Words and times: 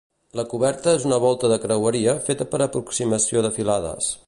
La 0.37 0.45
coberta 0.53 0.93
és 0.99 1.05
una 1.09 1.19
volta 1.25 1.51
de 1.51 1.59
creueria 1.67 2.17
feta 2.31 2.49
per 2.55 2.63
aproximació 2.69 3.45
de 3.49 3.53
filades. 3.59 4.13